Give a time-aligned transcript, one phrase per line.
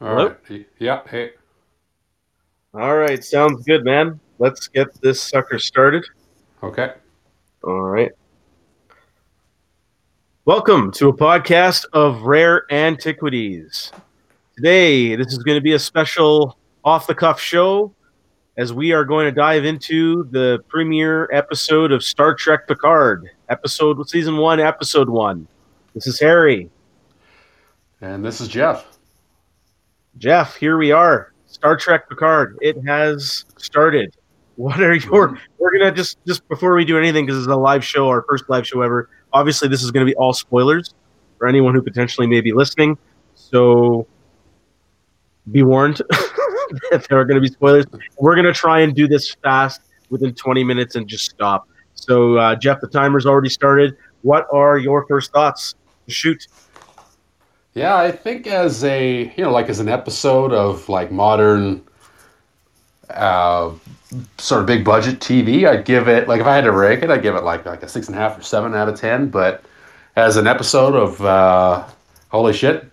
[0.00, 0.36] All Hello?
[0.48, 0.66] right.
[0.78, 1.00] Yeah.
[1.08, 1.32] Hey.
[2.72, 4.20] All right, sounds good, man.
[4.38, 6.04] Let's get this sucker started.
[6.62, 6.92] Okay.
[7.64, 8.12] All right.
[10.44, 13.90] Welcome to a podcast of rare antiquities.
[14.54, 17.92] Today, this is going to be a special off the cuff show
[18.56, 24.08] as we are going to dive into the premiere episode of Star Trek Picard, episode
[24.08, 25.48] season 1, episode 1.
[25.94, 26.70] This is Harry.
[28.00, 28.97] And this is Geoff.
[30.18, 31.32] Geoff, here we are.
[31.46, 32.58] Star Trek Picard.
[32.60, 34.16] It has started.
[34.56, 35.38] What are your?
[35.58, 38.48] We're gonna just just before we do anything because it's a live show, our first
[38.48, 39.08] live show ever.
[39.32, 40.94] Obviously, this is going to be all spoilers
[41.36, 42.98] for anyone who potentially may be listening.
[43.34, 44.06] So
[45.52, 45.96] be warned
[46.90, 47.84] that there are going to be spoilers.
[48.18, 51.68] We're going to try and do this fast within 20 minutes and just stop.
[51.94, 53.96] So, uh, Geoff, the timer's already started.
[54.22, 55.74] What are your first thoughts?
[56.08, 56.46] Shoot.
[57.78, 61.80] Yeah, I think as a you know like as an episode of like modern,
[63.08, 63.70] uh,
[64.36, 67.10] sort of big budget TV, I'd give it like if I had to rank it,
[67.10, 69.28] I'd give it like like a six and a half or seven out of ten.
[69.28, 69.62] But
[70.16, 71.86] as an episode of uh,
[72.30, 72.90] holy shit,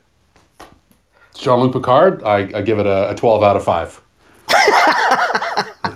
[1.33, 4.00] Jean Luc Picard, I, I give it a, a twelve out of five.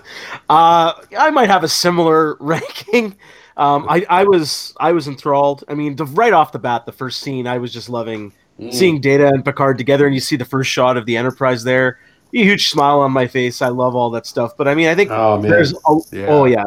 [0.50, 3.16] Uh, I might have a similar ranking.
[3.56, 5.64] Um, I, I was I was enthralled.
[5.67, 8.34] I mean, the, right off the bat, the first scene, I was just loving
[8.72, 12.00] seeing Data and Picard together, and you see the first shot of the Enterprise there.
[12.34, 13.62] A huge smile on my face.
[13.62, 14.56] I love all that stuff.
[14.58, 16.28] But I mean, I think Oh man, there's a, Yeah.
[16.28, 16.66] oh yeah.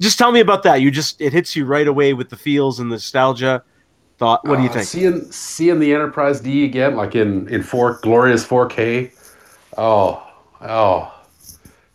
[0.00, 0.80] Just tell me about that.
[0.80, 3.62] You just it hits you right away with the feels and the nostalgia.
[4.18, 4.46] Thought.
[4.48, 4.86] What do you Uh, think?
[4.86, 9.10] Seeing seeing the Enterprise D again, like in in four glorious 4K.
[9.78, 10.26] Oh,
[10.62, 11.12] oh,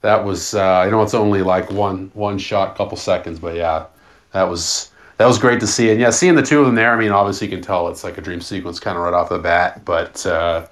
[0.02, 0.53] that was.
[0.53, 3.86] Uh, I know it's only like one one shot, couple seconds, but yeah,
[4.33, 4.90] that was
[5.21, 5.92] that was great to see.
[5.92, 6.92] And yeah, seeing the two of them there.
[6.92, 9.30] I mean, obviously you can tell it's like a dream sequence, kind of right off
[9.30, 9.86] the bat.
[9.86, 10.65] But uh,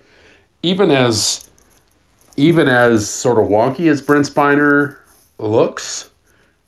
[0.63, 1.51] even as
[2.35, 4.97] even as sort of wonky as Brent Spiner
[5.37, 6.09] looks,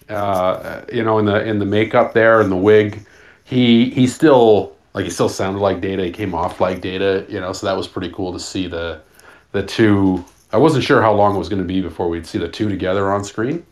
[0.09, 3.03] uh, you know, in the in the makeup there and the wig,
[3.45, 6.05] he he still like he still sounded like Data.
[6.05, 7.51] He came off like Data, you know.
[7.51, 9.01] So that was pretty cool to see the
[9.53, 10.23] the two.
[10.53, 12.69] I wasn't sure how long it was going to be before we'd see the two
[12.69, 13.65] together on screen.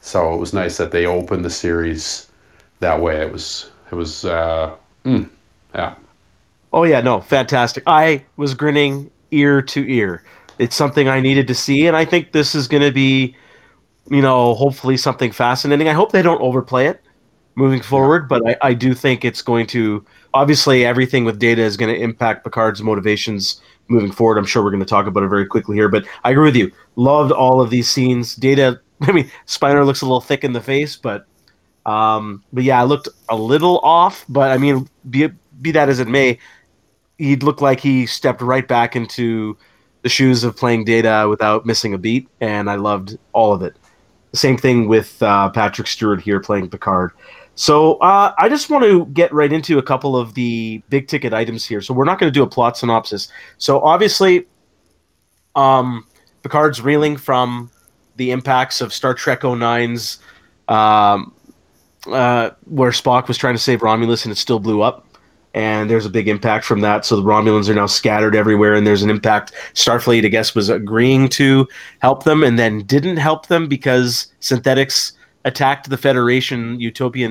[0.00, 2.28] So it was nice that they opened the series
[2.82, 3.16] that way.
[3.22, 5.28] It was it was uh, mm,
[5.74, 5.94] yeah.
[6.72, 7.82] Oh yeah, no, fantastic.
[7.86, 10.22] I was grinning ear to ear.
[10.58, 13.34] It's something I needed to see, and I think this is going to be,
[14.10, 15.88] you know, hopefully something fascinating.
[15.88, 17.02] I hope they don't overplay it
[17.54, 20.04] moving forward, but I, I do think it's going to.
[20.34, 24.38] Obviously, everything with data is going to impact Picard's motivations moving forward.
[24.38, 26.56] I'm sure we're going to talk about it very quickly here, but I agree with
[26.56, 26.70] you.
[26.96, 28.34] Loved all of these scenes.
[28.34, 28.80] Data.
[29.02, 31.26] I mean, Spiner looks a little thick in the face, but
[31.86, 34.24] um, but yeah, I looked a little off.
[34.28, 35.28] But I mean, be
[35.60, 36.38] be that as it may,
[37.18, 39.56] he looked like he stepped right back into
[40.02, 43.76] the shoes of playing Data without missing a beat, and I loved all of it.
[44.34, 47.12] Same thing with uh, Patrick Stewart here playing Picard.
[47.54, 51.34] So uh, I just want to get right into a couple of the big ticket
[51.34, 51.82] items here.
[51.82, 53.28] So we're not going to do a plot synopsis.
[53.58, 54.46] So obviously,
[55.54, 56.06] um,
[56.42, 57.70] Picard's reeling from
[58.16, 60.18] the impacts of Star Trek 09's
[60.68, 61.34] um,
[62.06, 65.06] uh, where Spock was trying to save Romulus and it still blew up.
[65.54, 67.04] And there's a big impact from that.
[67.04, 69.52] So the Romulans are now scattered everywhere, and there's an impact.
[69.74, 71.68] Starfleet, I guess, was agreeing to
[71.98, 75.12] help them and then didn't help them because synthetics
[75.44, 77.28] attacked the Federation Utopia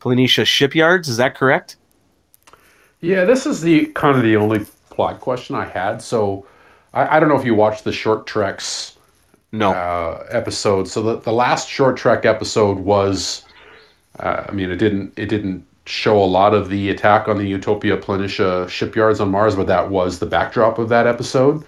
[0.00, 1.08] Planitia shipyards.
[1.08, 1.76] Is that correct?
[3.00, 6.00] Yeah, this is the kind of the only plot question I had.
[6.02, 6.46] So
[6.94, 8.96] I, I don't know if you watched the short treks
[9.50, 9.72] No.
[9.72, 10.86] uh, episode.
[10.86, 13.44] So the, the last short trek episode was,
[14.20, 17.44] uh, I mean, it didn't it didn't show a lot of the attack on the
[17.44, 21.64] Utopia Planitia shipyards on Mars, but that was the backdrop of that episode.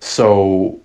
[0.00, 0.80] So,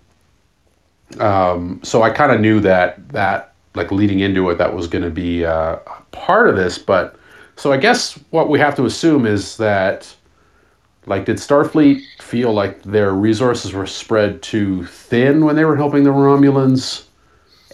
[1.19, 5.03] um, so I kind of knew that that like leading into it that was going
[5.03, 5.77] to be uh,
[6.11, 7.15] part of this, but
[7.55, 10.13] so I guess what we have to assume is that.
[11.05, 16.05] Like, did Starfleet feel like their resources were spread too thin when they were helping
[16.05, 17.03] the Romulans,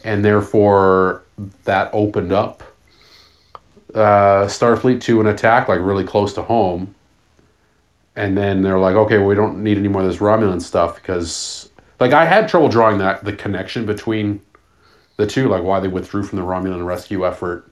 [0.03, 1.21] and therefore
[1.65, 2.63] that opened up
[3.94, 6.95] uh, Starfleet to an attack like really close to home?
[8.15, 10.95] And then they're like, okay, well, we don't need any more of this Romulan stuff
[10.95, 11.69] because,
[12.00, 14.41] like, I had trouble drawing that the connection between
[15.15, 17.69] the two, like why they withdrew from the Romulan rescue effort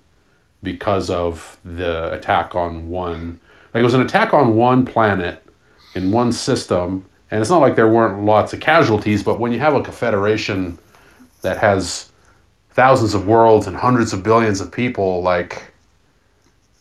[0.63, 3.39] because of the attack on one.
[3.73, 5.43] Like, it was an attack on one planet
[5.95, 9.59] in one system, and it's not like there weren't lots of casualties, but when you
[9.59, 10.77] have like a federation
[11.41, 12.09] that has
[12.71, 15.73] thousands of worlds and hundreds of billions of people, like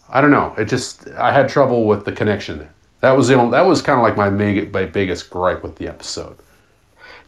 [0.08, 2.68] I don't know, it just I had trouble with the connection.
[3.00, 5.76] That was the only, that was kind of like my, meg- my biggest gripe with
[5.76, 6.36] the episode.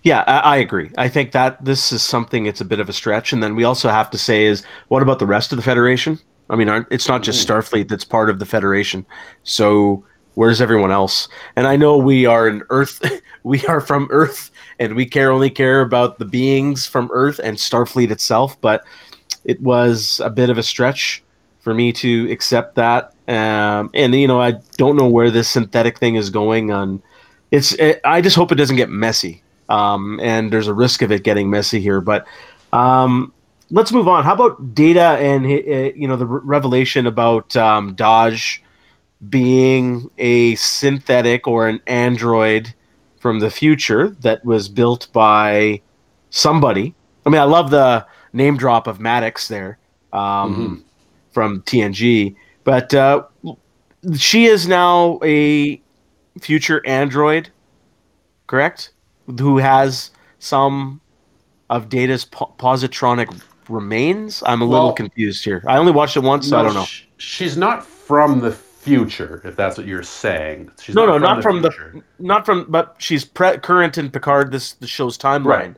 [0.02, 0.90] Yeah, I, I agree.
[0.96, 2.46] I think that this is something.
[2.46, 5.02] It's a bit of a stretch, and then we also have to say is what
[5.02, 6.18] about the rest of the Federation?
[6.50, 7.50] I mean, aren't, it's not just mm.
[7.50, 9.04] Starfleet that's part of the Federation.
[9.42, 10.04] So
[10.34, 11.28] where's everyone else?
[11.56, 13.02] And I know we are an Earth,
[13.42, 17.56] we are from Earth, and we care only care about the beings from Earth and
[17.56, 18.58] Starfleet itself.
[18.60, 18.84] But
[19.44, 21.22] it was a bit of a stretch
[21.68, 23.12] for me to accept that.
[23.28, 26.72] Um, and you know, I don't know where this synthetic thing is going.
[26.72, 27.02] On
[27.50, 29.42] it's, it, I just hope it doesn't get messy.
[29.68, 32.00] Um, and there's a risk of it getting messy here.
[32.00, 32.26] But
[32.72, 33.34] um,
[33.70, 34.24] let's move on.
[34.24, 38.60] How about Data and uh, you know the re- revelation about um, Dahj
[39.28, 42.72] being a synthetic or an android
[43.20, 45.82] from the future that was built by
[46.30, 46.94] somebody.
[47.26, 49.76] I mean, I love the name drop of Maddox there
[50.14, 50.82] um,
[51.30, 52.34] from TNG,
[52.64, 53.24] but uh,
[54.16, 55.80] she is now a
[56.40, 57.50] future android,
[58.46, 58.92] correct?
[59.38, 61.00] Who has some
[61.70, 64.42] of Data's po- positronic remains?
[64.46, 65.62] I'm a little confused here.
[65.66, 66.84] I only watched it once, so I don't know.
[66.84, 70.70] sh- she's not from the future, if that's what you're saying.
[70.80, 71.92] She's no, no, not from future.
[71.94, 74.50] the, not from, but she's pre- current in Picard.
[74.50, 75.44] This the show's timeline.
[75.44, 75.76] Right.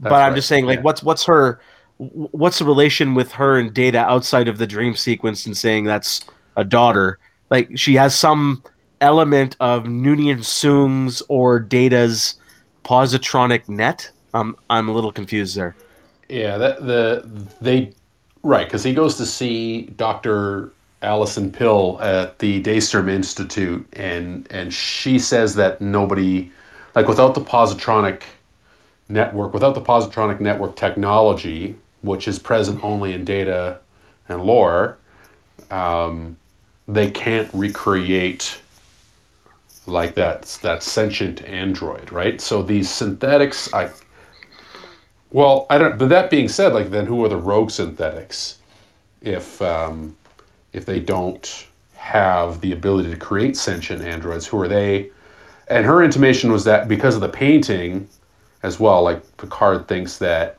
[0.00, 0.82] But I'm right, just saying, like, yeah.
[0.82, 1.60] what's what's her,
[2.12, 6.24] what's the relation with her and Data outside of the dream sequence and saying that's
[6.56, 7.18] a daughter?
[7.50, 8.62] Like, she has some
[9.00, 12.34] element of Noonien Soong's or Data's
[12.84, 14.10] positronic net.
[14.34, 15.76] Um, I'm a little confused there.
[16.28, 17.28] Yeah, that the
[17.60, 17.92] they
[18.42, 20.72] right because he goes to see Doctor
[21.02, 26.50] Allison Pill at the Daystrom Institute, and and she says that nobody,
[26.94, 28.22] like without the positronic
[29.08, 33.78] network, without the positronic network technology, which is present only in data
[34.28, 34.98] and lore,
[35.70, 36.36] um,
[36.88, 38.60] they can't recreate
[39.86, 42.40] like that that sentient android, right?
[42.40, 43.90] So these synthetics, I
[45.30, 45.98] well, I don't.
[45.98, 48.58] But that being said, like then who are the rogue synthetics?
[49.22, 50.16] If um,
[50.72, 55.10] if they don't have the ability to create sentient androids, who are they?
[55.68, 58.08] And her intimation was that because of the painting,
[58.62, 60.58] as well, like Picard thinks that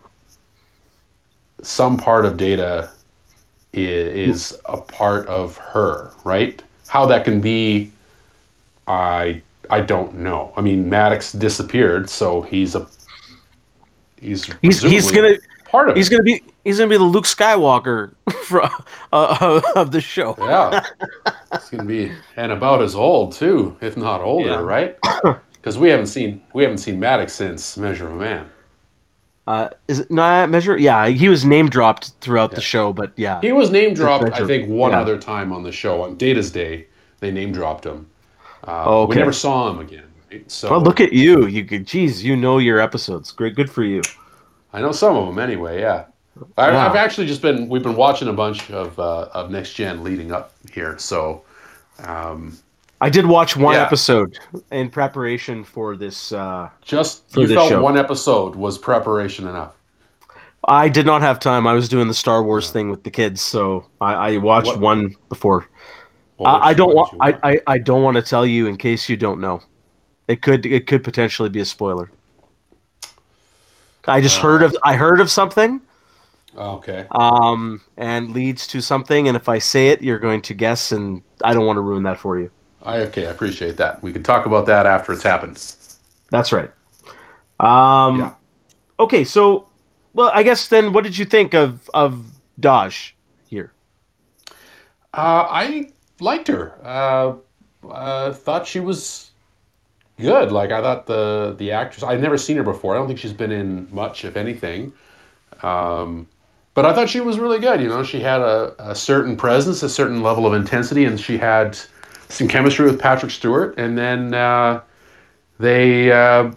[1.63, 2.89] some part of Data
[3.74, 6.62] is, is a part of her, right?
[6.88, 7.92] How that can be,
[8.88, 10.54] I I don't know.
[10.56, 12.86] I mean, Maddox disappeared, so he's a
[14.19, 16.12] he's He's he's gonna part of he's it.
[16.12, 18.13] gonna be he's gonna be the Luke Skywalker
[18.44, 18.69] from,
[19.12, 20.36] uh, of the show.
[20.39, 20.86] Yeah,
[21.54, 24.60] it's gonna be and about as old too, if not older, Yeah.
[24.62, 24.98] right?
[25.63, 28.50] Because we haven't seen we haven't seen Maddox since Measure of a Man.
[29.45, 30.77] Uh, is it not measure?
[30.77, 34.45] Yeah, he was name dropped throughout the show, but yeah, He was name dropped, I
[34.47, 35.01] think, one yeah.
[35.01, 36.87] other time on the show on Data's Day.
[37.19, 38.07] They name dropped him.
[38.65, 40.05] Uh, Oh, We never saw him again.
[40.31, 40.49] right?
[40.49, 41.47] So Well, look at you.
[41.47, 43.31] You could, geez, you know your episodes.
[43.33, 44.01] Great, good for you.
[44.71, 45.81] I know some of them anyway.
[45.81, 46.05] Yeah,
[46.57, 46.87] I, Yeah.
[46.89, 50.31] I've actually just been we've been watching a bunch of uh, of Next Gen leading
[50.31, 50.97] up here.
[50.97, 51.43] So
[51.99, 52.57] um,
[53.03, 53.83] I did watch one Yeah.
[53.83, 54.39] episode
[54.71, 56.31] in preparation for this.
[56.31, 57.81] Uh, just For you this felt show.
[57.81, 59.74] one episode was preparation enough.
[60.69, 61.67] I did not have time.
[61.67, 64.79] I was doing the Star Wars thing with the kids, so I, I watched What-
[64.79, 65.67] one before.
[66.38, 67.38] What I, I don't what want.
[67.43, 67.51] I.
[67.51, 69.62] I, I don't want to tell you in case you don't know.
[70.29, 72.10] It could it could potentially be a spoiler.
[74.07, 75.79] I just heard of I heard of something,
[76.57, 77.05] Oh, okay.
[77.12, 81.22] um, and leads to something, and if I say it, you're going to guess, and
[81.43, 82.50] I don't want to ruin that for you.
[82.83, 83.27] I okay.
[83.27, 84.03] I appreciate that.
[84.03, 85.63] We can talk about that after it's happened.
[86.29, 86.71] That's right.
[87.59, 88.33] Um, Yeah.
[88.99, 89.67] Okay, so,
[90.13, 92.25] well, I guess then, what did you think of of
[92.59, 93.13] Dahj
[93.47, 93.73] here?
[95.13, 96.73] Uh, I liked her.
[96.83, 97.35] Uh,
[97.87, 99.31] uh, thought she was
[100.19, 100.51] good.
[100.51, 102.03] Like I thought the the actress.
[102.03, 102.95] I'd never seen her before.
[102.95, 104.93] I don't think she's been in much, if anything.
[105.63, 106.27] Um,
[106.73, 107.81] but I thought she was really good.
[107.81, 111.37] You know, she had a, a certain presence, a certain level of intensity, and she
[111.37, 111.77] had
[112.33, 113.75] some chemistry with Patrick Stewart.
[113.77, 114.81] And then uh,
[115.59, 116.51] they uh,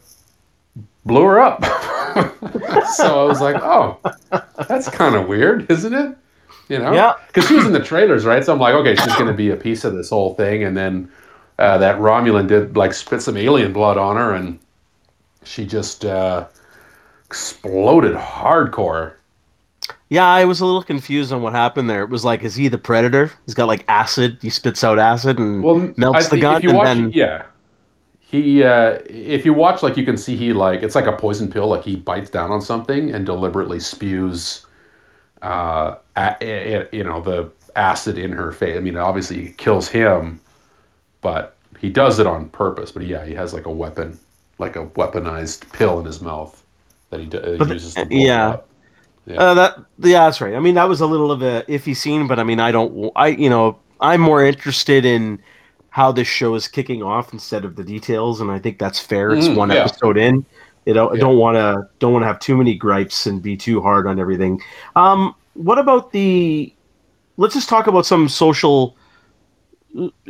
[1.04, 1.64] blew her up.
[2.94, 3.98] so I was like, oh,
[4.68, 6.16] that's kind of weird, isn't it?
[6.68, 6.92] You know?
[6.92, 7.14] Yeah.
[7.28, 8.44] Because she was in the trailers, right?
[8.44, 10.64] So I'm like, okay, she's going to be a piece of this whole thing.
[10.64, 11.10] And then
[11.58, 14.58] uh, that Romulan did like spit some alien blood on her, and
[15.44, 16.46] she just uh,
[17.24, 19.14] exploded hardcore.
[20.08, 22.02] Yeah, I was a little confused on what happened there.
[22.02, 23.30] It was like, is he the predator?
[23.44, 24.38] He's got like acid.
[24.40, 27.10] He spits out acid and Well, melts I the gun, If you and watch, then
[27.12, 27.46] yeah,
[28.20, 28.62] he.
[28.62, 31.68] Uh, if you watch, like, you can see he like it's like a poison pill.
[31.68, 34.64] Like he bites down on something and deliberately spews,
[35.42, 38.76] uh, a, a- you know, the acid in her face.
[38.76, 40.40] I mean, obviously, it kills him,
[41.20, 42.92] but he does it on purpose.
[42.92, 44.18] But yeah, he has like a weapon
[44.58, 46.62] like a weaponized pill in his mouth
[47.10, 48.48] that he, d- uh, uses to yeah.
[48.50, 48.68] up.
[49.26, 49.36] Yeah.
[49.38, 50.54] Uh, that yeah, that's right.
[50.54, 53.10] I mean, that was a little of a iffy scene, but I mean, I don't,
[53.16, 55.40] I you know, I'm more interested in
[55.90, 59.30] how this show is kicking off instead of the details, and I think that's fair.
[59.32, 59.76] It's Mm, one yeah.
[59.84, 60.44] episode in.
[60.84, 63.56] You know, I don't want to don't want to have too many gripes and be
[63.56, 64.62] too hard on everything.
[64.94, 66.72] Um, what about the?
[67.36, 68.96] Let's just talk about some social,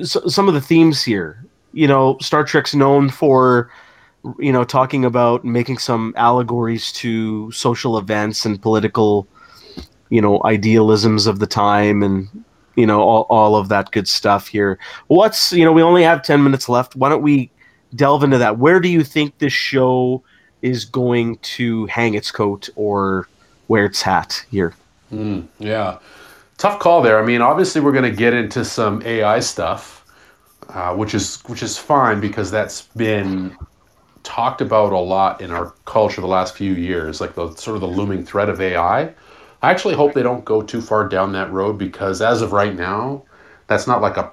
[0.03, 1.45] some of the themes here.
[1.75, 3.71] You know, Star Trek's known for
[4.39, 9.27] you know, talking about making some allegories to social events and political,
[10.11, 12.29] you know, idealisms of the time and,
[12.75, 14.79] you know, all, all of that good stuff here.
[15.09, 16.97] What's, you know, we only have 10 minutes left.
[16.97, 17.51] Why don't we
[17.95, 18.59] delve into that?
[18.59, 20.23] Where do you think this show
[20.63, 23.29] is going to hang its coat or
[23.69, 24.75] wear its hat here?
[25.13, 25.99] Mm, yeah,
[26.59, 27.23] tough call there.
[27.23, 30.05] I mean, obviously, we're going to get into some AI stuff,
[30.71, 33.57] uh, which is which is fine because that's been
[34.27, 37.81] talked about a lot in our culture the last few years, like the sort of
[37.81, 39.03] the looming threat of AI.
[39.63, 42.75] I actually hope they don't go too far down that road because as of right
[42.75, 43.23] now,
[43.69, 44.31] that's not like a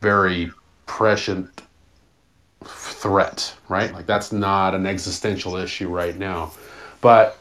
[0.00, 0.50] very
[0.86, 1.62] prescient
[2.64, 3.92] threat, right?
[3.92, 6.50] Like that's not an existential issue right now.
[7.00, 7.38] But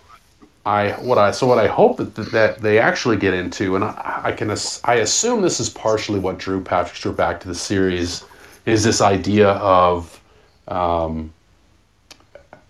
[0.65, 4.21] I what I so what I hope that that they actually get into, and I,
[4.25, 4.51] I can
[4.83, 8.25] I assume this is partially what drew Patrick Stewart back to the series,
[8.65, 10.21] is this idea of,
[10.67, 11.33] um,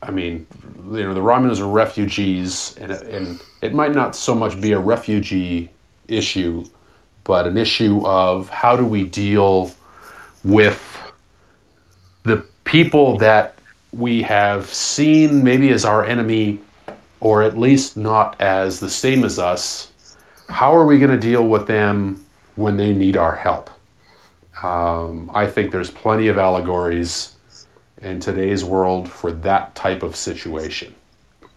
[0.01, 0.45] I mean,
[0.91, 4.71] you know, the Romulans are refugees, and it, and it might not so much be
[4.71, 5.69] a refugee
[6.07, 6.65] issue,
[7.23, 9.71] but an issue of how do we deal
[10.43, 10.97] with
[12.23, 13.55] the people that
[13.91, 16.59] we have seen maybe as our enemy
[17.19, 19.91] or at least not as the same as us,
[20.49, 22.23] how are we going to deal with them
[22.55, 23.69] when they need our help?
[24.63, 27.37] Um, I think there's plenty of allegories
[28.01, 30.93] in today's world for that type of situation.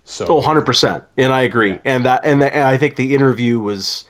[0.05, 1.05] So, Oh, 100%.
[1.19, 1.79] And I agree.
[1.85, 4.05] And that and, the, and I think the interview was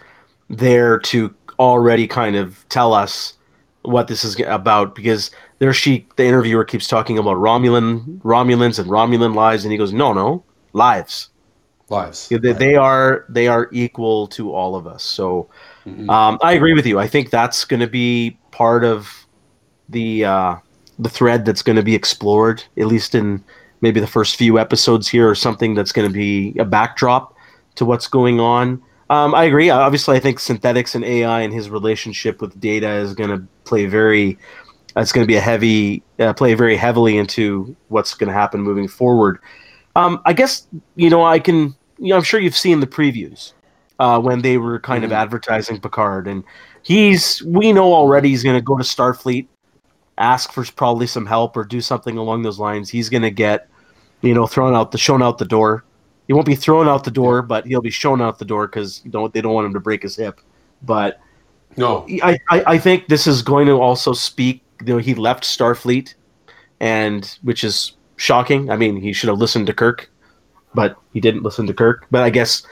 [0.49, 3.35] there to already kind of tell us
[3.83, 8.91] what this is about because there she the interviewer keeps talking about Romulan Romulans and
[8.91, 11.29] Romulan lives and he goes, "No, no, lives.
[11.89, 12.29] lives.
[12.29, 15.49] They, they are they are equal to all of us." So
[15.87, 16.09] Mhm.
[16.11, 16.99] um, I agree with you.
[16.99, 19.27] I think that's going to be part of
[19.89, 20.57] the uh,
[21.01, 23.43] the thread that's going to be explored, at least in
[23.81, 27.35] maybe the first few episodes here, or something that's going to be a backdrop
[27.77, 28.83] to what's going on.
[29.09, 29.71] Um, I agree.
[29.71, 33.87] Obviously, I think synthetics and AI and his relationship with data is going to play
[33.87, 34.39] very.
[34.97, 38.61] It's going to be a heavy uh, play very heavily into what's going to happen
[38.61, 39.39] moving forward.
[39.97, 40.67] Um, I guess
[40.97, 41.75] you know I can.
[41.99, 43.53] You know, I'm sure you've seen the previews
[43.99, 45.17] uh, when they were kind of Mhm.
[45.17, 46.45] advertising Picard, and
[46.83, 49.47] he's we know already he's going to go to Starfleet,
[50.21, 52.91] ask for probably some help or do something along those lines.
[52.91, 53.69] He's going to get,
[54.21, 55.85] you know, thrown out the shown out the door.
[56.27, 59.03] He won't be thrown out the door, but he'll be shown out the door because
[59.05, 60.41] you don't they don't want him to break his hip.
[60.83, 61.21] But
[61.77, 64.63] No, I, I, I think this is going to also speak.
[64.81, 66.15] You know, he left Starfleet,
[66.79, 68.71] and which is shocking.
[68.71, 70.11] I mean, he should have listened to Kirk,
[70.75, 72.07] but he didn't listen to Kirk.
[72.11, 72.63] But I guess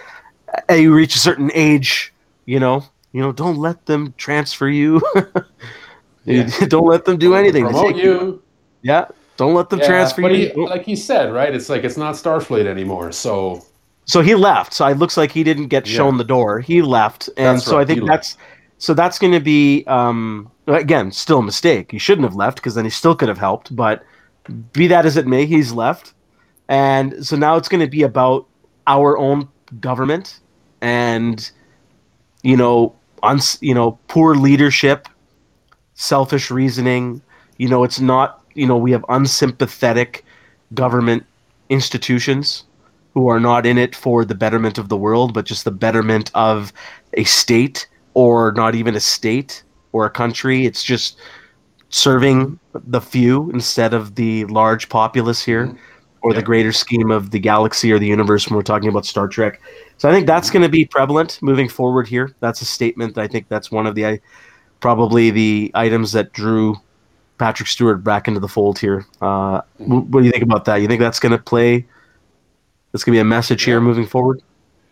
[0.71, 2.13] you reach a certain age,
[2.47, 5.01] you know, you know, don't let them transfer you.
[6.29, 6.67] Yeah.
[6.69, 7.65] don't let them do anything.
[7.65, 8.43] promote you.
[8.83, 9.07] Yeah,
[9.37, 10.49] don't let them Yeah, transfer but you.
[10.55, 11.55] he, like he said, right?
[11.55, 13.13] It's like it's not Starfleet anymore.
[13.13, 13.63] So
[14.07, 14.73] So he left.
[14.73, 15.97] So it looks like he didn't get Yeah.
[15.97, 16.61] shown the door.
[16.61, 18.37] He left, and That's so right, I think he that's
[18.79, 21.91] so that's going to be um, again still a mistake.
[21.91, 23.75] He shouldn't have left because then he still could have helped.
[23.75, 24.03] But
[24.73, 26.15] be that as it may, he's left,
[26.69, 28.47] and so now it's going to be about
[28.87, 29.49] our own
[29.81, 30.41] government
[30.81, 31.51] and
[32.43, 35.09] you know uns you know poor leadership,
[35.99, 37.21] selfish reasoning.
[37.59, 40.25] You know, it's not you know we have unsympathetic
[40.75, 41.25] government
[41.69, 42.65] institutions
[43.15, 46.31] who are not in it for the betterment of the world, but just the betterment
[46.35, 46.73] of
[47.15, 49.63] a state or not even a state
[49.93, 50.67] or a country.
[50.67, 51.19] It's just
[51.91, 55.77] serving the few instead of the large populace here Mhm.
[56.23, 59.27] or the greater scheme of the galaxy or the universe when we're talking about Star
[59.27, 59.61] Trek.
[59.97, 62.35] So I think that's going to be prevalent moving forward here.
[62.41, 63.17] That's a statement.
[63.19, 64.21] I think that's one of the I
[64.81, 66.77] probably the items that drew
[67.39, 69.07] Patrick Stewart back into the fold here.
[69.21, 70.77] Uh, what do you think about that?
[70.77, 71.87] You think that's going to play?
[72.93, 74.43] That's going to be a message here moving forward.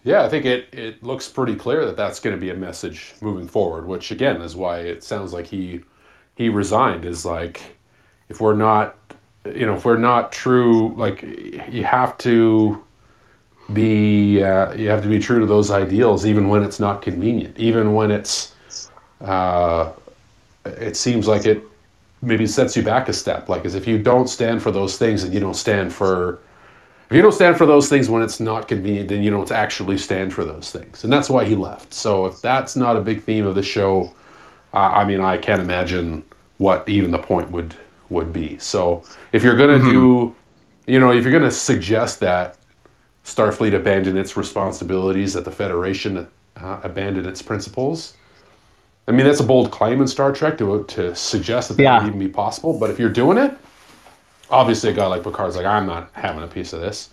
[0.04, 3.14] Yeah, I think it, it looks pretty clear that that's going to be a message
[3.20, 5.80] moving forward, which again is why it sounds like he
[6.36, 7.04] he resigned.
[7.04, 7.76] Is like
[8.28, 8.96] if we're not,
[9.44, 12.84] you know, if we're not true, like you have to
[13.72, 17.58] be uh, you have to be true to those ideals, even when it's not convenient,
[17.58, 18.54] even when it's
[19.20, 19.92] uh,
[20.64, 21.62] it seems like it
[22.22, 23.48] maybe sets you back a step.
[23.48, 26.40] Like, as if you don't stand for those things, and you don't stand for
[27.08, 29.96] if you don't stand for those things when it's not convenient, then you don't actually
[29.96, 31.94] stand for those things, and that's why he left.
[31.94, 34.12] So if that's not a big theme of the show,
[34.74, 36.24] uh, I mean, I can't imagine
[36.58, 37.76] what even the point would
[38.08, 38.58] would be.
[38.58, 39.90] So if you're gonna mm-hmm.
[39.90, 40.34] do,
[40.86, 42.58] you know, if you're gonna suggest that
[43.24, 48.14] Starfleet abandon its responsibilities, that the Federation uh, abandon its principles.
[49.08, 51.98] I mean, that's a bold claim in Star Trek to, to suggest that that yeah.
[51.98, 52.78] would even be possible.
[52.78, 53.56] But if you're doing it,
[54.50, 57.10] obviously a guy like Picard's like, I'm not having a piece of this.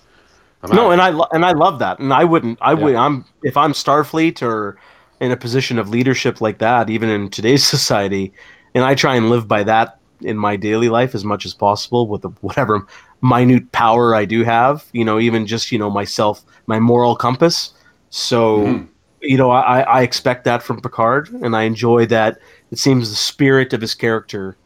[0.64, 2.58] I'm no, and I lo- and I love that, and I wouldn't.
[2.62, 2.84] I yeah.
[2.84, 2.96] would.
[2.96, 4.78] I'm if I'm Starfleet or
[5.20, 8.34] in a position of leadership like that, even in today's society,
[8.74, 12.08] and I try and live by that in my daily life as much as possible
[12.08, 12.88] with the, whatever
[13.22, 14.86] minute power I do have.
[14.94, 17.74] You know, even just you know myself, my moral compass.
[18.10, 18.60] So.
[18.60, 18.86] Mm-hmm.
[19.24, 22.40] You know, I, I expect that from Picard, and I enjoy that.
[22.72, 24.58] It seems the spirit of his character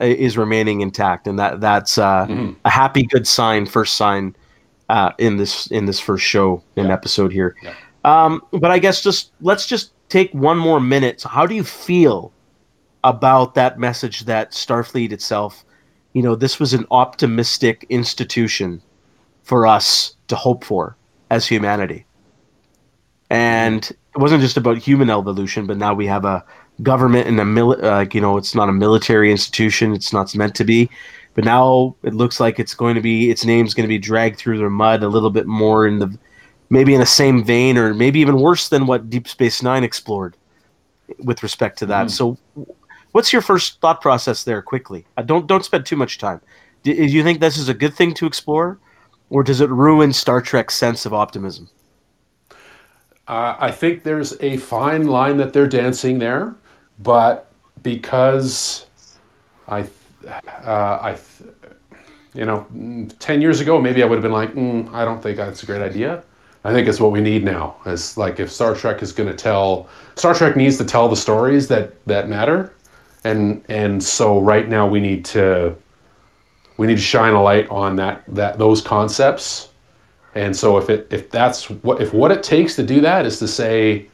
[0.00, 2.52] is remaining intact, and that that's uh, mm-hmm.
[2.64, 4.36] a happy, good sign, first sign
[4.88, 6.92] uh, in this in this first show and yeah.
[6.92, 7.56] episode here.
[7.62, 7.74] Yeah.
[8.04, 11.20] Um, but I guess just let's just take one more minute.
[11.20, 12.32] So, how do you feel
[13.04, 15.64] about that message that Starfleet itself?
[16.12, 18.82] You know, this was an optimistic institution
[19.42, 20.96] for us to hope for
[21.30, 22.05] as humanity,
[23.30, 26.44] and it wasn't just about human evolution, but now we have a
[26.82, 30.54] government and a mil- uh, you know it's not a military institution it's not meant
[30.56, 30.88] to be.
[31.34, 34.38] But now it looks like it's going to be its name's going to be dragged
[34.38, 36.16] through the mud a little bit more in the
[36.70, 40.36] maybe in the same vein or maybe even worse than what deep space nine explored
[41.18, 42.06] with respect to that.
[42.06, 42.10] Mm.
[42.10, 42.38] so
[43.12, 45.06] what's your first thought process there quickly?
[45.16, 46.40] Uh, don't don't spend too much time.
[46.84, 48.78] Do, do you think this is a good thing to explore
[49.28, 51.68] or does it ruin star trek's sense of optimism
[53.28, 56.54] uh, I think there's a fine line that they're dancing there
[57.00, 57.50] but
[57.82, 58.86] because
[59.68, 59.86] I,
[60.64, 61.18] uh, I,
[62.34, 62.66] you know,
[63.18, 65.66] ten years ago maybe I would have been like, mm, I don't think that's a
[65.66, 66.22] great idea.
[66.64, 67.76] I think it's what we need now.
[67.86, 71.16] It's like if Star Trek is going to tell, Star Trek needs to tell the
[71.16, 72.74] stories that that matter,
[73.24, 75.76] and and so right now we need to,
[76.76, 79.68] we need to shine a light on that that those concepts,
[80.36, 83.38] and so if it if that's what if what it takes to do that is
[83.38, 84.06] to say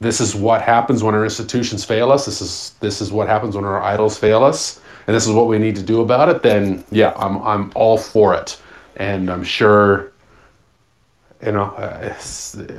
[0.00, 2.24] this is what happens when our institutions fail us.
[2.24, 5.46] This is this is what happens when our idols fail us, and this is what
[5.46, 6.42] we need to do about it.
[6.42, 8.60] Then yeah, I'm I'm all for it,
[8.96, 10.12] and I'm sure.
[11.44, 12.16] You know, uh,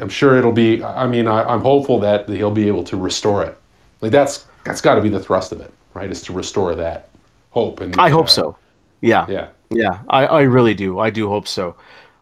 [0.02, 0.84] I'm sure it'll be.
[0.84, 3.56] I mean, I, I'm hopeful that he'll be able to restore it.
[4.02, 6.10] Like that's that's got to be the thrust of it, right?
[6.10, 7.10] Is to restore that
[7.52, 7.80] hope.
[7.80, 8.58] And I hope uh, so.
[9.02, 9.28] Yeah.
[9.30, 9.50] Yeah.
[9.70, 10.00] Yeah.
[10.10, 10.98] I I really do.
[10.98, 11.76] I do hope so.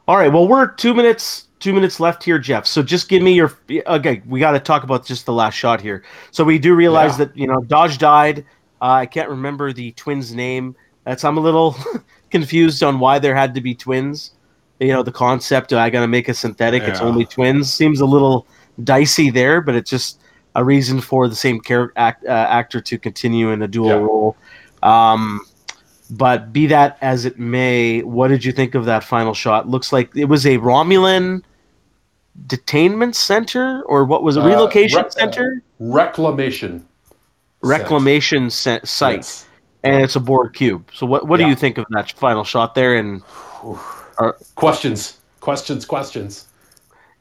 [0.08, 0.32] All right.
[0.32, 2.68] Well, we're two minutes two minutes left here, Geoff.
[2.68, 4.22] So just give me your okay.
[4.28, 6.04] We got to talk about just the last shot here.
[6.32, 7.26] So we do realize yeah.
[7.26, 8.46] that you know Dahj died.
[8.82, 10.76] Uh, I can't remember the twins' name.
[11.06, 11.76] That's I'm a little
[12.30, 14.32] confused on why there had to be twins.
[14.80, 15.74] You know the concept.
[15.74, 16.84] I got to make a synthetic.
[16.84, 16.90] Yeah.
[16.90, 17.74] It's only twins.
[17.74, 18.46] Seems a little
[18.84, 20.22] dicey there, but it's just
[20.54, 23.96] a reason for the same character act, uh, actor to continue in a dual yeah.
[23.96, 24.38] role.
[24.84, 25.42] Um,
[26.10, 29.68] but be that as it may, what did you think of that final shot?
[29.68, 31.44] Looks like it was a Romulan
[32.48, 35.64] detainment center, or what was a uh, relocation uh, rec- center?
[35.80, 36.86] Uh, reclamation.
[37.62, 39.48] Reclamation site, yes.
[39.84, 40.88] and it's a Borg cube.
[40.94, 41.48] So, what what yeah.
[41.48, 42.96] do you think of that final shot there?
[42.96, 43.24] And
[44.20, 46.48] are, questions, questions, questions.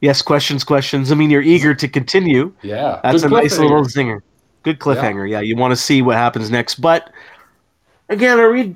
[0.01, 1.11] Yes, questions, questions.
[1.11, 2.53] I mean, you're eager to continue.
[2.61, 4.21] Yeah, that's Good a nice little zinger.
[4.61, 5.27] Good cliffhanger.
[5.27, 7.09] Yeah, yeah you want to see what happens next, but
[8.09, 8.75] Again, are we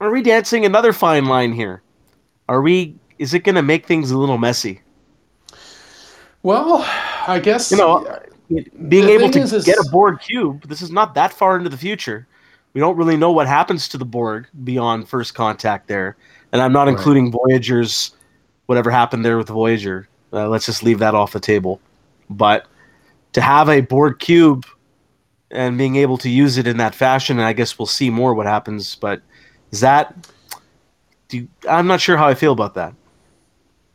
[0.00, 1.82] are we dancing another fine line here?
[2.48, 2.96] Are we?
[3.18, 4.80] Is it going to make things a little messy?
[6.42, 6.84] Well,
[7.26, 8.20] I guess you know,
[8.88, 10.68] being able to is, get a Borg cube.
[10.68, 12.26] This is not that far into the future.
[12.74, 16.16] We don't really know what happens to the Borg beyond first contact there,
[16.52, 16.96] and I'm not right.
[16.96, 18.14] including Voyager's
[18.66, 20.08] whatever happened there with Voyager.
[20.32, 21.80] Uh, let's just leave that off the table.
[22.28, 22.66] But
[23.34, 24.66] to have a Borg cube
[25.54, 27.38] and being able to use it in that fashion.
[27.38, 28.94] And I guess we'll see more what happens.
[28.94, 29.22] But
[29.70, 30.14] is that?
[31.28, 32.94] Do you, I'm not sure how I feel about that.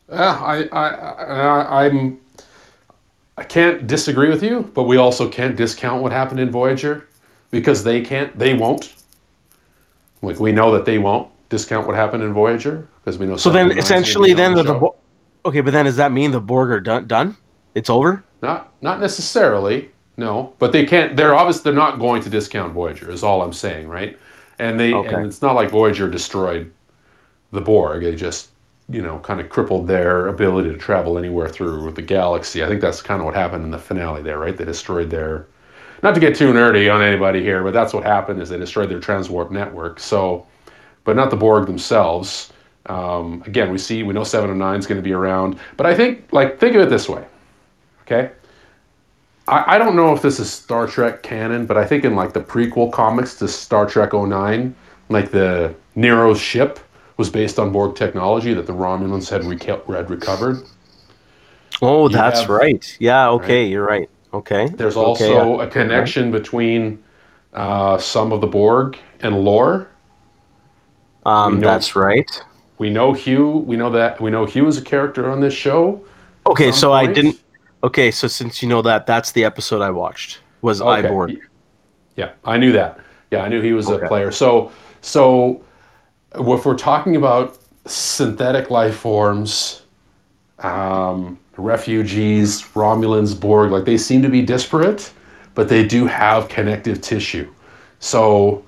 [0.10, 2.20] Yeah, I, I, I, I'm.
[3.38, 7.08] I can't disagree with you, but we also can't discount what happened in Voyager
[7.52, 8.38] because they can't.
[8.38, 8.96] They won't.
[10.22, 13.38] Like we know that they won't discount what happened in Voyager because we know.
[13.38, 14.90] So then, essentially, then the, the
[15.46, 17.08] okay, but then does that mean the Borg are done?
[17.08, 17.38] Done?
[17.76, 18.24] It's over?
[18.42, 19.90] Not not necessarily.
[20.20, 21.16] No, but they can't.
[21.16, 23.10] They're obviously they're not going to discount Voyager.
[23.10, 24.20] Is all I'm saying, right?
[24.60, 25.16] And they okay.
[25.16, 26.70] and it's not like Voyager destroyed
[27.52, 28.04] the Borg.
[28.04, 28.50] They just
[28.90, 32.66] you know kind of crippled their ability to travel anywhere through the galaxy.
[32.66, 34.58] I think that's kind of what happened in the finale there, right?
[34.58, 35.48] They destroyed their
[36.04, 38.90] not to get too nerdy on anybody here, but that's what happened is they destroyed
[38.90, 40.02] their transwarp network.
[40.02, 40.46] So,
[41.06, 42.52] but not the Borg themselves.
[42.88, 45.86] Um, again, we see we know Seven of Nine is going to be around, but
[45.86, 47.26] I think like think of it this way,
[48.02, 48.32] okay?
[49.50, 52.34] I, I don't know if this is Star Trek canon, but I think in like
[52.34, 54.76] the prequel comics to Star Trek 09,
[55.10, 56.80] like the Nero's ship
[57.18, 60.64] was based on Borg technology that the Romulans had, reca- had recovered.
[61.82, 62.98] Oh, You that's have- right.
[63.00, 63.30] Yeah.
[63.32, 64.10] Okay, you're right.
[64.34, 64.68] Okay.
[64.70, 65.64] There's Okay, also yeah.
[65.66, 67.04] a connection between
[67.54, 69.88] uh, some of the Borg and lore.
[71.26, 72.30] Um, know- that's right.
[72.78, 73.50] We know Hugh.
[73.68, 76.02] We know that we know Hugh is a character on this show.
[76.48, 77.38] Okay, so I didn't.
[77.84, 80.40] Okay, so since you know that, that's the episode I watched.
[80.62, 81.08] Was Okay.
[81.08, 81.40] I, Borg?
[82.16, 83.00] Yeah, I knew that.
[83.32, 84.06] Yeah, I knew he was Okay.
[84.06, 84.32] a player.
[84.32, 85.64] So, so
[86.36, 89.84] if we're talking about synthetic life forms,
[90.60, 95.12] um, refugees, Romulans, Borg, like they seem to be disparate,
[95.56, 97.50] but they do have connective tissue.
[98.00, 98.66] So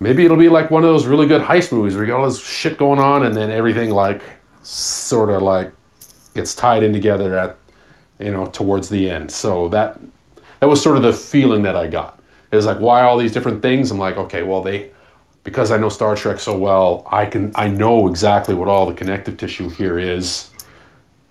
[0.00, 2.26] maybe it'll be like one of those really good heist movies where you got all
[2.26, 4.22] this shit going on, and then everything like
[4.62, 5.70] sort of like
[6.34, 7.57] gets tied in together at
[8.18, 9.30] you know towards the end.
[9.30, 9.98] So that
[10.60, 12.18] that was sort of the feeling that I got.
[12.50, 13.90] It was like, why all these different things?
[13.90, 14.90] I'm like, okay, well, they,
[15.44, 18.94] because I know Star Trek so well, I can, I know exactly what all the
[18.94, 20.50] connective tissue here is.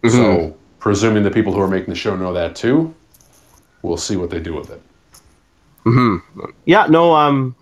[0.03, 0.09] Mm-hmm.
[0.09, 2.93] So, presuming the people who are making the show know that too,
[3.81, 4.81] we'll see what they do with it.
[5.85, 6.49] Mm-hmm.
[6.65, 6.85] Yeah.
[6.87, 7.15] No.
[7.15, 7.55] Um.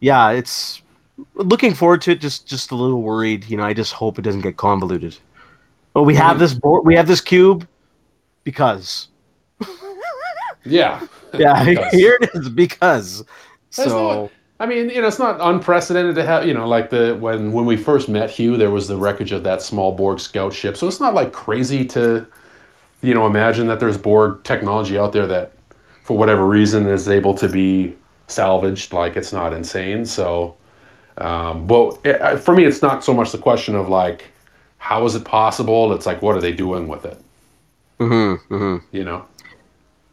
[0.00, 0.30] Yeah.
[0.30, 0.82] It's
[1.34, 2.20] looking forward to it.
[2.20, 3.44] Just just a little worried.
[3.48, 3.62] You know.
[3.62, 5.16] I just hope it doesn't get convoluted.
[5.94, 6.38] Oh, we have mm-hmm.
[6.40, 6.86] this board.
[6.86, 7.68] We have this cube
[8.48, 9.08] because.
[10.64, 11.06] Yeah.
[11.34, 11.62] Yeah.
[11.64, 13.24] Because- here it is because.
[13.76, 14.22] That's So.
[14.22, 14.30] not-
[14.60, 17.64] I mean, you know, it's not unprecedented to have, you know, like the when when
[17.64, 20.76] we first met Hugh, there was the wreckage of that small Borg scout ship.
[20.76, 22.26] So it's not like crazy to,
[23.02, 25.52] you know, imagine that there's Borg technology out there that,
[26.02, 27.94] for whatever reason, is able to be
[28.26, 28.92] salvaged.
[28.92, 30.04] Like it's not insane.
[30.04, 30.56] So,
[31.18, 34.24] um, but it, for me, it's not so much the question of like,
[34.78, 35.92] how is it possible?
[35.92, 37.16] It's like, what are they doing with it?
[37.98, 38.96] Mm-hmm, mm-hmm.
[38.96, 39.26] You know.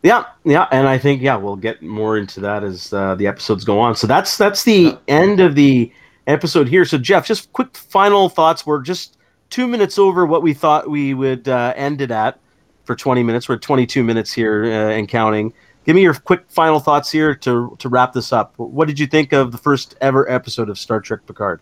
[0.04, 3.66] Yeah, yeah, and I think yeah, we'll get more into that as uh, the episodes
[3.66, 3.96] go on.
[3.96, 5.92] So that's that's the end of the
[6.28, 6.86] episode here.
[6.86, 8.66] So Geoff, just quick final thoughts.
[8.66, 9.18] We're just
[9.50, 12.40] two minutes over what we thought we would uh, end it at
[12.84, 13.50] for twenty minutes.
[13.50, 15.54] We're twenty two minutes here uh, and counting.
[15.86, 18.54] Give me your quick final thoughts here to to wrap this up.
[18.58, 21.62] What did you think of the first ever episode of Star Trek Picard?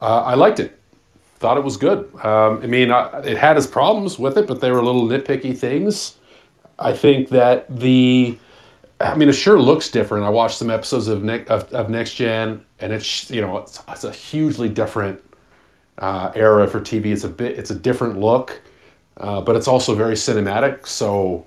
[0.00, 0.77] Uh, I liked it.
[1.38, 2.12] Thought it was good.
[2.24, 5.56] Um, I mean, I, it had its problems with it, but they were little nitpicky
[5.56, 6.16] things.
[6.78, 8.36] I think that the,
[9.00, 10.24] I mean, it sure looks different.
[10.24, 13.82] I watched some episodes of, ne- of, of Next Gen, and it's you know it's,
[13.88, 15.22] it's a hugely different
[15.98, 17.06] uh, era for TV.
[17.06, 18.60] It's a bit, it's a different look,
[19.18, 20.86] uh, but it's also very cinematic.
[20.86, 21.44] So,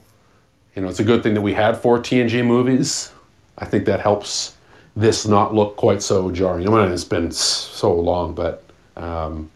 [0.75, 3.11] you know, it's a good thing that we had four TNG movies.
[3.57, 4.55] I think that helps
[4.95, 6.67] this not look quite so jarring.
[6.67, 8.63] I mean, it's been so long, but
[8.97, 9.49] um,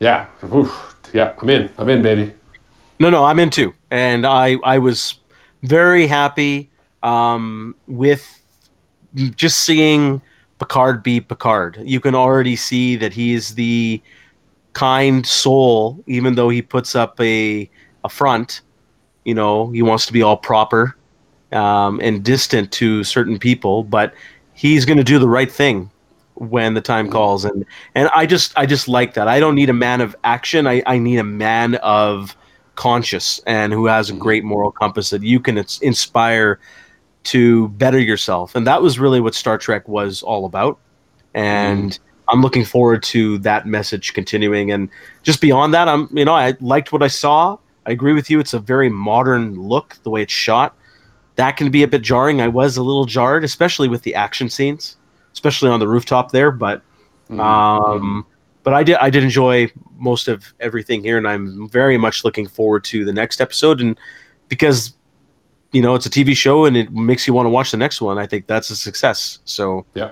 [0.00, 0.96] yeah, Oof.
[1.12, 1.70] yeah, I'm in.
[1.78, 2.32] I'm in, baby.
[3.00, 5.18] No, no, I'm in too, and I I was
[5.62, 6.70] very happy
[7.02, 8.42] um, with
[9.14, 10.20] just seeing
[10.58, 11.78] Picard be Picard.
[11.82, 14.02] You can already see that he is the
[14.72, 17.68] kind soul, even though he puts up a
[18.04, 18.60] a front.
[19.24, 20.96] You know, he wants to be all proper
[21.52, 24.14] um, and distant to certain people, but
[24.54, 25.90] he's going to do the right thing
[26.40, 27.12] when the time mm.
[27.12, 29.28] calls and and I just I just like that.
[29.28, 30.66] I don't need a man of action.
[30.66, 32.36] I, I need a man of
[32.76, 34.18] conscious and who has a mm.
[34.18, 36.60] great moral compass that you can ins- inspire
[37.24, 38.54] to better yourself.
[38.54, 40.78] And that was really what Star Trek was all about.
[41.34, 41.98] And mm.
[42.28, 44.70] I'm looking forward to that message continuing.
[44.70, 44.88] And
[45.22, 47.58] just beyond that, I'm you know I liked what I saw.
[47.86, 48.38] I agree with you.
[48.38, 50.76] It's a very modern look, the way it's shot.
[51.36, 52.40] That can be a bit jarring.
[52.40, 54.97] I was a little jarred, especially with the action scenes,
[55.38, 56.50] especially on the rooftop there.
[56.50, 56.82] But
[57.30, 58.26] um,
[58.64, 62.46] but I did I did enjoy most of everything here, and I'm very much looking
[62.48, 63.80] forward to the next episode.
[63.80, 63.98] And
[64.48, 64.94] because
[65.72, 68.00] you know it's a TV show and it makes you want to watch the next
[68.00, 69.38] one, I think that's a success.
[69.44, 70.10] So Yeah.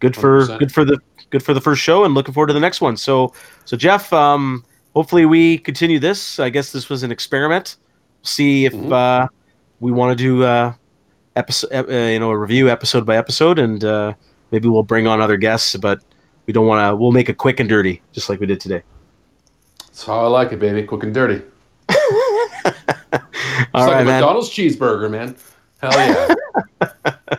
[0.00, 0.58] good for 100%.
[0.60, 0.98] good for the
[1.30, 2.96] good for the first show, and looking forward to the next one.
[2.96, 3.32] So
[3.64, 6.38] so Geoff, um, hopefully we continue this.
[6.40, 7.76] I guess this was an experiment.
[8.22, 8.92] See if Mhm.
[8.92, 9.28] uh,
[9.80, 10.72] we want to do uh,
[11.36, 14.14] episode uh, you know a review episode by episode, and uh,
[14.50, 16.00] maybe we'll bring on other guests, but.
[16.46, 16.96] We don't want to.
[16.96, 18.82] We'll make it quick and dirty, just like we did today.
[19.78, 20.82] That's how I like it, baby.
[20.82, 21.42] Quick and dirty.
[21.88, 21.96] All
[22.68, 24.20] It's like right, a man.
[24.20, 25.36] McDonald's cheeseburger, man.
[25.80, 26.34] Hell yeah.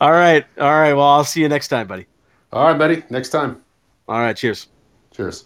[0.00, 0.92] All right, all right.
[0.92, 2.06] Well, I'll see you next time, buddy.
[2.52, 3.02] All right, buddy.
[3.08, 3.62] Next time.
[4.08, 4.68] All right, cheers.
[5.12, 5.44] Cheers.